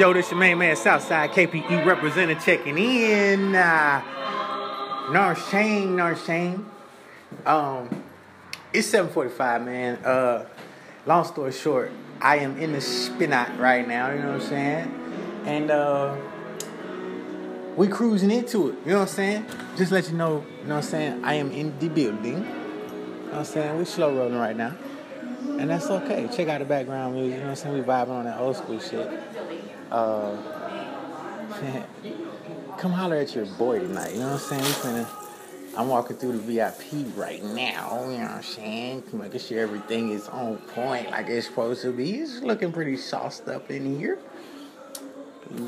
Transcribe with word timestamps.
Yo, 0.00 0.14
this 0.14 0.30
your 0.30 0.40
main 0.40 0.56
man, 0.56 0.74
Southside 0.76 1.30
KPE 1.30 1.84
representative 1.84 2.42
checking 2.42 2.78
in. 2.78 3.54
Uh, 3.54 4.02
no 5.12 5.34
shame, 5.34 5.94
no 5.94 6.14
shame. 6.14 6.70
Um, 7.44 8.02
it's 8.72 8.90
7:45, 8.90 9.64
man. 9.64 9.96
Uh, 10.02 10.46
long 11.04 11.24
story 11.24 11.52
short, 11.52 11.92
I 12.18 12.38
am 12.38 12.56
in 12.56 12.72
the 12.72 12.78
spinot 12.78 13.58
right 13.58 13.86
now. 13.86 14.10
You 14.10 14.20
know 14.20 14.32
what 14.32 14.42
I'm 14.42 14.48
saying? 14.48 15.42
And 15.44 15.70
uh, 15.70 16.16
we 17.76 17.86
cruising 17.86 18.30
into 18.30 18.70
it. 18.70 18.76
You 18.86 18.92
know 18.92 19.00
what 19.00 19.08
I'm 19.10 19.14
saying? 19.14 19.46
Just 19.76 19.92
let 19.92 20.08
you 20.08 20.16
know. 20.16 20.44
You 20.62 20.68
know 20.68 20.76
what 20.76 20.84
I'm 20.84 20.90
saying? 20.90 21.24
I 21.24 21.34
am 21.34 21.50
in 21.52 21.78
the 21.78 21.88
building. 21.90 22.24
You 22.24 22.40
know 22.40 23.30
what 23.32 23.38
I'm 23.40 23.44
saying? 23.44 23.78
We 23.78 23.84
slow 23.84 24.16
rolling 24.16 24.38
right 24.38 24.56
now. 24.56 24.76
And 25.58 25.70
that's 25.70 25.90
okay. 25.90 26.28
Check 26.34 26.48
out 26.48 26.58
the 26.60 26.64
background 26.64 27.14
music. 27.14 27.32
You 27.32 27.38
know 27.38 27.44
what 27.44 27.50
I'm 27.50 27.56
saying? 27.56 27.74
We 27.74 27.82
vibing 27.82 28.10
on 28.10 28.24
that 28.24 28.38
old 28.38 28.56
school 28.56 28.78
shit. 28.78 29.08
Uh, 29.90 30.36
come 32.78 32.92
holler 32.92 33.16
at 33.16 33.34
your 33.34 33.46
boy 33.46 33.80
tonight. 33.80 34.12
You 34.14 34.20
know 34.20 34.32
what 34.32 34.52
I'm 34.52 34.62
saying? 34.62 35.06
I'm 35.76 35.88
walking 35.88 36.16
through 36.16 36.32
the 36.32 36.38
VIP 36.38 37.16
right 37.16 37.42
now. 37.42 38.02
You 38.04 38.18
know 38.18 38.24
what 38.24 38.30
I'm 38.30 38.42
saying? 38.42 39.04
Making 39.12 39.40
sure 39.40 39.60
everything 39.60 40.10
is 40.10 40.28
on 40.28 40.56
point 40.58 41.10
like 41.10 41.28
it's 41.28 41.46
supposed 41.46 41.82
to 41.82 41.92
be. 41.92 42.16
It's 42.16 42.40
looking 42.40 42.72
pretty 42.72 42.96
sauced 42.96 43.48
up 43.48 43.70
in 43.70 43.98
here. 43.98 44.18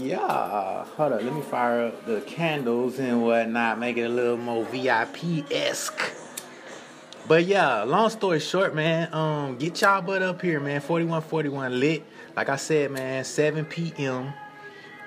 Yeah. 0.00 0.84
Hold 0.84 1.12
up. 1.12 1.22
Let 1.22 1.34
me 1.34 1.42
fire 1.42 1.86
up 1.86 2.06
the 2.06 2.20
candles 2.22 2.98
and 2.98 3.22
whatnot. 3.22 3.78
Make 3.78 3.96
it 3.96 4.02
a 4.02 4.08
little 4.08 4.36
more 4.36 4.64
VIP 4.64 5.50
esque. 5.50 6.17
But 7.28 7.44
yeah, 7.44 7.82
long 7.82 8.08
story 8.08 8.40
short, 8.40 8.74
man, 8.74 9.12
um, 9.12 9.58
get 9.58 9.82
y'all 9.82 10.00
butt 10.00 10.22
up 10.22 10.40
here, 10.40 10.60
man. 10.60 10.80
4141 10.80 11.78
lit. 11.78 12.02
Like 12.34 12.48
I 12.48 12.56
said, 12.56 12.90
man, 12.90 13.22
7 13.22 13.66
p.m. 13.66 14.32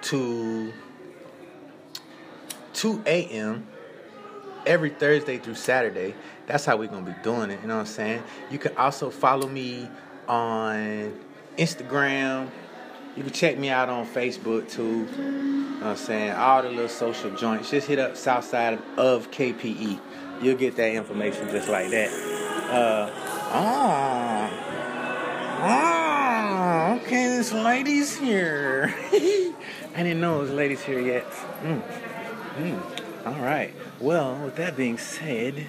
to 0.04 0.72
2 2.74 3.04
a.m. 3.08 3.66
every 4.68 4.92
Thursday 4.92 5.40
through 5.40 5.56
Saturday. 5.56 6.14
That's 6.46 6.64
how 6.64 6.78
we're 6.78 6.90
gonna 6.90 7.08
be 7.08 7.16
doing 7.24 7.50
it, 7.50 7.60
you 7.64 7.68
know 7.68 7.78
what 7.78 7.82
I'm 7.82 7.86
saying? 7.88 8.24
You 8.52 8.60
can 8.60 8.78
also 8.78 9.10
follow 9.10 9.48
me 9.48 9.90
on 10.28 11.20
Instagram. 11.58 12.52
You 13.16 13.24
can 13.24 13.34
check 13.34 13.58
me 13.58 13.70
out 13.70 13.90
on 13.90 14.06
Facebook 14.06 14.70
too. 14.70 14.84
You 14.84 15.24
know 15.24 15.78
what 15.80 15.88
I'm 15.88 15.98
saying? 15.98 16.32
All 16.34 16.62
the 16.62 16.70
little 16.70 16.88
social 16.88 17.32
joints. 17.32 17.72
Just 17.72 17.88
hit 17.88 17.98
up 17.98 18.16
Southside 18.16 18.80
of 18.98 19.32
KPE 19.32 20.00
you'll 20.42 20.58
get 20.58 20.76
that 20.78 20.94
information 20.94 21.48
just 21.50 21.70
like 21.70 21.90
that. 21.92 22.12
Uh, 22.70 23.10
oh, 23.54 24.50
oh, 25.64 27.00
okay, 27.02 27.28
this 27.28 27.52
lady's 27.52 28.18
here. 28.18 28.94
I 29.14 30.04
didn't 30.04 30.22
know 30.22 30.38
it 30.38 30.44
was 30.44 30.52
ladies 30.52 30.82
here 30.82 31.00
yet. 31.00 31.30
Mm. 31.64 31.82
Mm. 32.58 32.82
All 33.26 33.44
right. 33.44 33.74
Well, 34.00 34.36
with 34.44 34.56
that 34.56 34.76
being 34.76 34.98
said, 34.98 35.68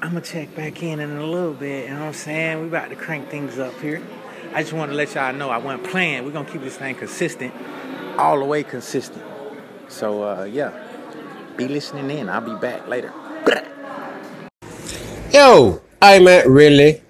I'm 0.00 0.10
gonna 0.10 0.22
check 0.22 0.54
back 0.54 0.82
in 0.82 1.00
in 1.00 1.16
a 1.16 1.26
little 1.26 1.52
bit. 1.52 1.88
You 1.88 1.94
know 1.94 2.00
what 2.00 2.06
I'm 2.06 2.14
saying? 2.14 2.60
We 2.62 2.68
about 2.68 2.88
to 2.90 2.96
crank 2.96 3.28
things 3.28 3.58
up 3.58 3.78
here. 3.80 4.02
I 4.54 4.62
just 4.62 4.72
want 4.72 4.90
to 4.90 4.96
let 4.96 5.14
y'all 5.14 5.34
know 5.34 5.50
I 5.50 5.58
wasn't 5.58 5.84
playing. 5.84 6.24
We're 6.24 6.32
gonna 6.32 6.50
keep 6.50 6.62
this 6.62 6.76
thing 6.76 6.94
consistent, 6.94 7.52
all 8.16 8.38
the 8.38 8.44
way 8.44 8.62
consistent. 8.62 9.22
So 9.88 10.22
uh, 10.22 10.44
yeah, 10.44 10.72
be 11.56 11.68
listening 11.68 12.10
in. 12.10 12.28
I'll 12.28 12.40
be 12.40 12.54
back 12.54 12.88
later. 12.88 13.12
Yo, 15.32 15.80
hey 16.02 16.18
man, 16.18 16.50
really? 16.50 17.00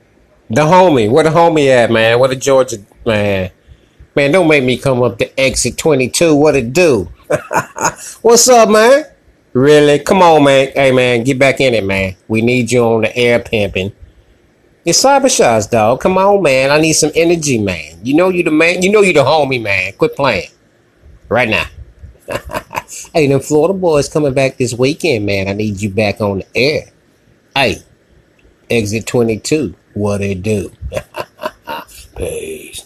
The 0.51 0.61
homie, 0.61 1.11
where 1.11 1.25
the 1.25 1.31
homie 1.31 1.69
at, 1.69 1.91
man? 1.91 2.19
Where 2.19 2.29
the 2.29 2.37
Georgia 2.37 2.77
man? 3.07 3.51
Man, 4.15 4.33
don't 4.33 4.47
make 4.47 4.63
me 4.63 4.77
come 4.77 5.03
up 5.03 5.17
to 5.19 5.41
exit 5.41 5.79
22. 5.79 6.35
What 6.35 6.55
it 6.55 6.75
do? 6.75 7.11
What's 8.21 8.47
up, 8.51 8.69
man? 8.69 9.07
Really? 9.55 10.01
Come 10.01 10.21
on, 10.21 10.45
man. 10.45 10.71
Hey, 10.75 10.93
man, 10.93 11.25
get 11.25 11.39
back 11.39 11.61
in 11.61 11.73
it, 11.73 11.83
man. 11.83 12.15
We 12.29 12.43
need 12.43 12.71
you 12.71 12.83
on 12.83 13.03
the 13.03 13.17
air 13.17 13.39
pimping. 13.39 13.93
It's 14.85 15.03
cyber 15.03 15.35
shots, 15.35 15.67
dog. 15.67 16.01
Come 16.01 16.19
on, 16.19 16.43
man. 16.43 16.71
I 16.71 16.79
need 16.79 16.93
some 16.93 17.13
energy, 17.15 17.59
man. 17.59 18.01
You 18.03 18.17
know 18.17 18.29
you 18.29 18.43
the 18.43 18.51
man. 18.51 18.83
You 18.83 18.93
know 18.93 19.01
you 19.01 19.15
the 19.15 19.25
homie, 19.25 19.63
man. 19.63 19.95
Quit 19.95 20.15
playing. 20.15 20.51
Right 21.31 21.49
now. 21.49 21.67
hey, 23.15 23.29
them 23.29 23.41
Florida 23.41 23.73
boys 23.73 24.11
coming 24.11 24.35
back 24.35 24.59
this 24.59 24.75
weekend, 24.75 25.25
man. 25.25 25.49
I 25.49 25.55
need 25.55 25.81
you 25.81 25.89
back 25.89 26.21
on 26.21 26.41
the 26.41 26.47
air. 26.55 26.91
Hey, 27.55 27.83
exit 28.71 29.07
22. 29.07 29.75
What 29.95 30.21
it 30.23 30.43
do? 30.43 30.73